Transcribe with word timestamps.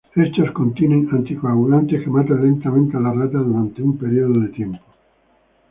Estos 0.15 0.49
contienen 0.51 1.07
anticoagulantes 1.11 2.03
que 2.03 2.09
matan 2.09 2.41
lentamente 2.41 2.97
a 2.97 3.01
la 3.01 3.13
rata 3.13 3.37
durante 3.37 3.83
un 3.83 3.99
período 3.99 4.41
de 4.41 4.47
tiempo. 4.47 4.83